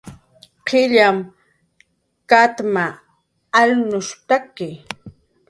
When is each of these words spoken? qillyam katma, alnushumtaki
qillyam 0.67 1.17
katma, 2.29 2.85
alnushumtaki 3.59 4.69